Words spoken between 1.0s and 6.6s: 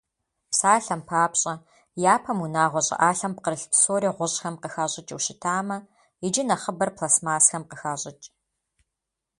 папщӀэ, япэм унагъуэ щӀыӀалъэм пкърылъ псори гъущӀхэм къыхащӀыкӀыу щытамэ, иджы